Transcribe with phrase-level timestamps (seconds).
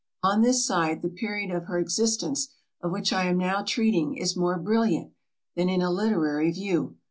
[0.23, 2.47] On this side, the period of her existence
[2.81, 5.13] of which I am now treating, is more brilliant,
[5.55, 6.97] than in a literary view.